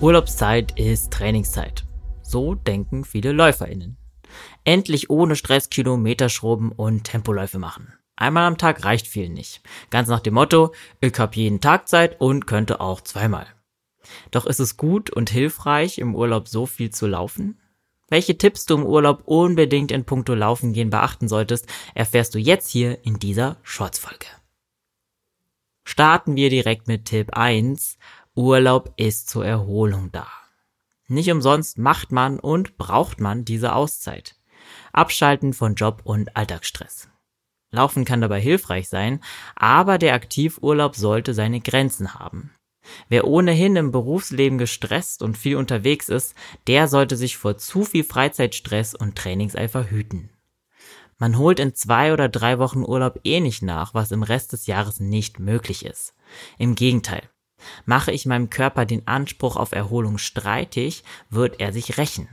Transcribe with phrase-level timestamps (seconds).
[0.00, 1.84] Urlaubszeit ist Trainingszeit.
[2.22, 3.96] So denken viele LäuferInnen.
[4.62, 7.92] Endlich ohne Stress Kilometer schrubben und Tempoläufe machen.
[8.14, 9.60] Einmal am Tag reicht vielen nicht.
[9.90, 13.48] Ganz nach dem Motto, ich hab jeden Tag Zeit und könnte auch zweimal.
[14.30, 17.58] Doch ist es gut und hilfreich, im Urlaub so viel zu laufen?
[18.08, 22.70] Welche Tipps du im Urlaub unbedingt in puncto Laufen gehen beachten solltest, erfährst du jetzt
[22.70, 24.26] hier in dieser Shorts-Folge.
[25.84, 27.98] Starten wir direkt mit Tipp 1
[28.38, 30.28] Urlaub ist zur Erholung da.
[31.08, 34.36] Nicht umsonst macht man und braucht man diese Auszeit.
[34.92, 37.08] Abschalten von Job und Alltagsstress.
[37.72, 39.18] Laufen kann dabei hilfreich sein,
[39.56, 42.52] aber der Aktivurlaub sollte seine Grenzen haben.
[43.08, 46.36] Wer ohnehin im Berufsleben gestresst und viel unterwegs ist,
[46.68, 50.30] der sollte sich vor zu viel Freizeitstress und Trainingseifer hüten.
[51.18, 54.68] Man holt in zwei oder drei Wochen Urlaub eh nicht nach, was im Rest des
[54.68, 56.14] Jahres nicht möglich ist.
[56.56, 57.28] Im Gegenteil.
[57.84, 62.28] Mache ich meinem Körper den Anspruch auf Erholung streitig, wird er sich rächen.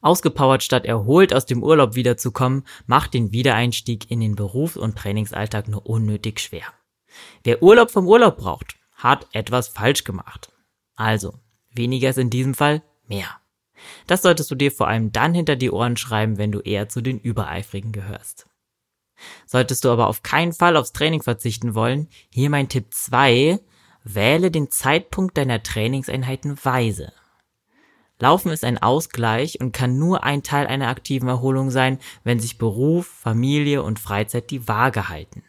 [0.00, 5.68] Ausgepowert statt erholt aus dem Urlaub wiederzukommen, macht den Wiedereinstieg in den Berufs- und Trainingsalltag
[5.68, 6.66] nur unnötig schwer.
[7.42, 10.52] Wer Urlaub vom Urlaub braucht, hat etwas falsch gemacht.
[10.94, 11.34] Also,
[11.70, 13.28] weniger ist in diesem Fall mehr.
[14.06, 17.00] Das solltest du dir vor allem dann hinter die Ohren schreiben, wenn du eher zu
[17.00, 18.46] den Übereifrigen gehörst.
[19.46, 23.58] Solltest du aber auf keinen Fall aufs Training verzichten wollen, hier mein Tipp 2,
[24.14, 27.12] Wähle den Zeitpunkt deiner Trainingseinheiten weise.
[28.18, 32.58] Laufen ist ein Ausgleich und kann nur ein Teil einer aktiven Erholung sein, wenn sich
[32.58, 35.44] Beruf, Familie und Freizeit die Waage halten.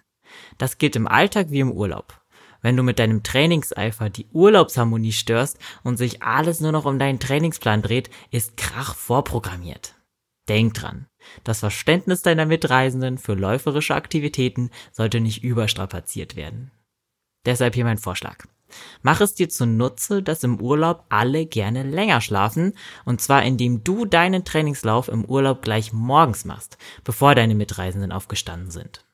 [0.57, 2.21] Das gilt im Alltag wie im Urlaub.
[2.61, 7.19] Wenn du mit deinem Trainingseifer die Urlaubsharmonie störst und sich alles nur noch um deinen
[7.19, 9.95] Trainingsplan dreht, ist Krach vorprogrammiert.
[10.49, 11.07] Denk dran,
[11.45, 16.71] das Verständnis deiner Mitreisenden für läuferische Aktivitäten sollte nicht überstrapaziert werden.
[17.45, 18.45] Deshalb hier mein Vorschlag.
[19.01, 22.73] Mach es dir zunutze, dass im Urlaub alle gerne länger schlafen,
[23.05, 28.71] und zwar indem du deinen Trainingslauf im Urlaub gleich morgens machst, bevor deine Mitreisenden aufgestanden
[28.71, 29.05] sind.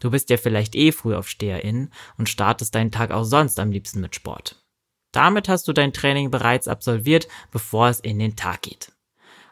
[0.00, 4.14] Du bist ja vielleicht eh Frühaufsteherin und startest deinen Tag auch sonst am liebsten mit
[4.14, 4.64] Sport.
[5.12, 8.92] Damit hast du dein Training bereits absolviert, bevor es in den Tag geht.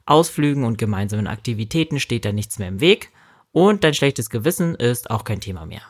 [0.06, 3.12] Ausflügen und gemeinsamen Aktivitäten steht da nichts mehr im Weg
[3.52, 5.82] und dein schlechtes Gewissen ist auch kein Thema mehr.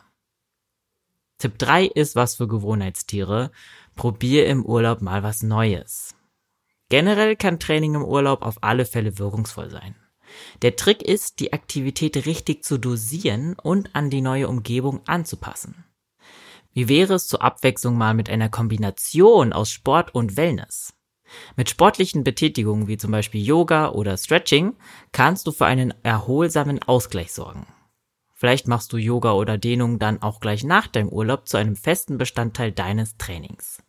[1.39, 3.51] Tipp 3 ist was für Gewohnheitstiere.
[3.95, 6.13] Probier im Urlaub mal was Neues.
[6.89, 9.95] Generell kann Training im Urlaub auf alle Fälle wirkungsvoll sein.
[10.61, 15.85] Der Trick ist, die Aktivität richtig zu dosieren und an die neue Umgebung anzupassen.
[16.73, 20.93] Wie wäre es zur Abwechslung mal mit einer Kombination aus Sport und Wellness?
[21.55, 24.75] Mit sportlichen Betätigungen wie zum Beispiel Yoga oder Stretching
[25.13, 27.65] kannst du für einen erholsamen Ausgleich sorgen.
[28.39, 32.17] Vielleicht machst du Yoga oder Dehnung dann auch gleich nach deinem Urlaub zu einem festen
[32.17, 33.83] Bestandteil deines Trainings.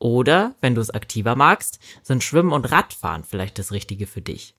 [0.00, 4.56] Oder, wenn du es aktiver magst, sind Schwimmen und Radfahren vielleicht das Richtige für dich.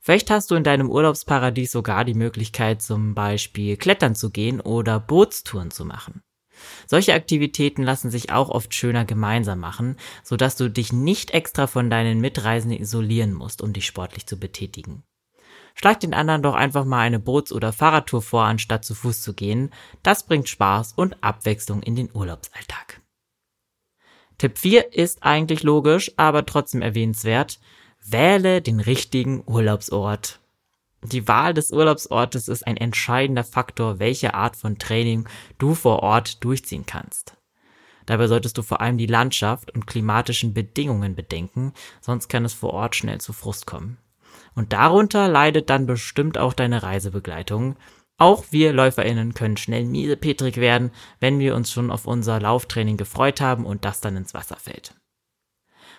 [0.00, 4.98] Vielleicht hast du in deinem Urlaubsparadies sogar die Möglichkeit, zum Beispiel klettern zu gehen oder
[4.98, 6.24] Bootstouren zu machen.
[6.88, 11.90] Solche Aktivitäten lassen sich auch oft schöner gemeinsam machen, sodass du dich nicht extra von
[11.90, 15.04] deinen Mitreisenden isolieren musst, um dich sportlich zu betätigen.
[15.74, 19.34] Schlag den anderen doch einfach mal eine Boots- oder Fahrradtour vor, anstatt zu Fuß zu
[19.34, 19.70] gehen.
[20.02, 23.00] Das bringt Spaß und Abwechslung in den Urlaubsalltag.
[24.38, 27.60] Tipp 4 ist eigentlich logisch, aber trotzdem erwähnenswert.
[28.04, 30.40] Wähle den richtigen Urlaubsort.
[31.04, 35.28] Die Wahl des Urlaubsortes ist ein entscheidender Faktor, welche Art von Training
[35.58, 37.36] du vor Ort durchziehen kannst.
[38.06, 42.72] Dabei solltest du vor allem die Landschaft und klimatischen Bedingungen bedenken, sonst kann es vor
[42.72, 43.98] Ort schnell zu Frust kommen.
[44.54, 47.76] Und darunter leidet dann bestimmt auch deine Reisebegleitung.
[48.18, 50.90] Auch wir LäuferInnen können schnell miesepetrig werden,
[51.20, 54.94] wenn wir uns schon auf unser Lauftraining gefreut haben und das dann ins Wasser fällt.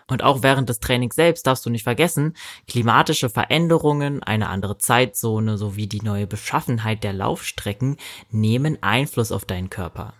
[0.07, 2.33] Und auch während des Trainings selbst darfst du nicht vergessen,
[2.67, 7.97] klimatische Veränderungen, eine andere Zeitzone sowie die neue Beschaffenheit der Laufstrecken
[8.29, 10.13] nehmen Einfluss auf deinen Körper.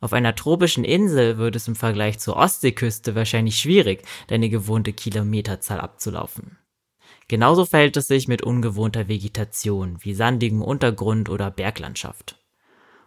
[0.00, 5.80] Auf einer tropischen Insel wird es im Vergleich zur Ostseeküste wahrscheinlich schwierig, deine gewohnte Kilometerzahl
[5.80, 6.56] abzulaufen.
[7.30, 12.42] Genauso verhält es sich mit ungewohnter Vegetation wie sandigem Untergrund oder Berglandschaft.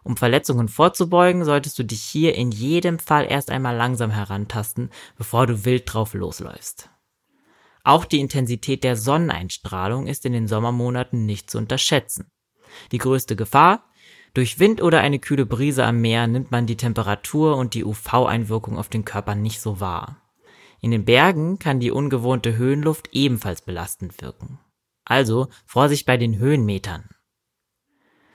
[0.02, 5.46] Um Verletzungen vorzubeugen, solltest du dich hier in jedem Fall erst einmal langsam herantasten, bevor
[5.46, 6.90] du wild drauf losläufst.
[7.84, 12.32] Auch die Intensität der Sonneneinstrahlung ist in den Sommermonaten nicht zu unterschätzen.
[12.94, 13.90] Die größte Gefahr?
[14.34, 18.78] Durch Wind oder eine kühle Brise am Meer nimmt man die Temperatur und die UV-Einwirkung
[18.78, 20.23] auf den Körper nicht so wahr.
[20.84, 24.60] In den Bergen kann die ungewohnte Höhenluft ebenfalls belastend wirken.
[25.06, 27.08] Also Vorsicht bei den Höhenmetern.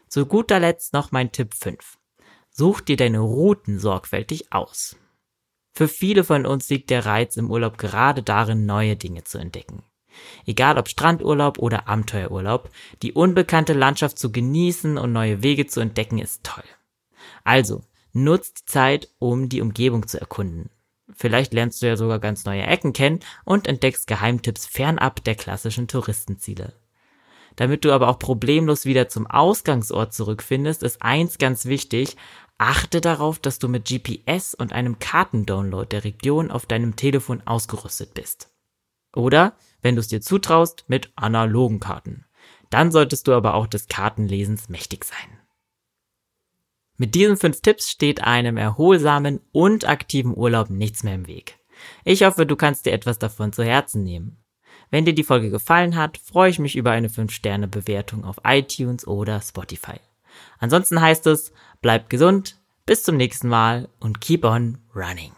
[0.08, 1.98] Zu guter Letzt noch mein Tipp 5.
[2.48, 4.96] Such dir deine Routen sorgfältig aus.
[5.74, 9.82] Für viele von uns liegt der Reiz im Urlaub gerade darin, neue Dinge zu entdecken.
[10.46, 12.70] Egal ob Strandurlaub oder Abenteuerurlaub,
[13.02, 16.64] die unbekannte Landschaft zu genießen und neue Wege zu entdecken ist toll.
[17.44, 17.84] Also,
[18.14, 20.70] nutzt die Zeit, um die Umgebung zu erkunden.
[21.18, 25.88] Vielleicht lernst du ja sogar ganz neue Ecken kennen und entdeckst Geheimtipps fernab der klassischen
[25.88, 26.74] Touristenziele.
[27.56, 32.16] Damit du aber auch problemlos wieder zum Ausgangsort zurückfindest, ist eins ganz wichtig.
[32.56, 38.14] Achte darauf, dass du mit GPS und einem Kartendownload der Region auf deinem Telefon ausgerüstet
[38.14, 38.50] bist.
[39.12, 42.26] Oder, wenn du es dir zutraust, mit analogen Karten.
[42.70, 45.37] Dann solltest du aber auch des Kartenlesens mächtig sein.
[46.98, 51.58] Mit diesen fünf Tipps steht einem erholsamen und aktiven Urlaub nichts mehr im Weg.
[52.04, 54.36] Ich hoffe, du kannst dir etwas davon zu Herzen nehmen.
[54.90, 59.40] Wenn dir die Folge gefallen hat, freue ich mich über eine 5-Sterne-Bewertung auf iTunes oder
[59.40, 60.00] Spotify.
[60.58, 61.52] Ansonsten heißt es,
[61.82, 65.37] bleib gesund, bis zum nächsten Mal und keep on running.